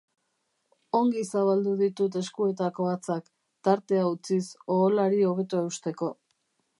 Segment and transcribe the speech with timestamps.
[0.99, 3.29] Ongi zabaldu ditut eskuetako hatzak,
[3.69, 4.43] tartea utziz,
[4.77, 6.11] oholari hobeto eusteko.